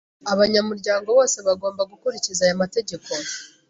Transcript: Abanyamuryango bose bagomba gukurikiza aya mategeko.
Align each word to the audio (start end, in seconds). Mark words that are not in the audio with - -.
Abanyamuryango 0.33 1.07
bose 1.17 1.37
bagomba 1.47 1.81
gukurikiza 1.91 2.41
aya 2.43 2.61
mategeko. 2.63 3.09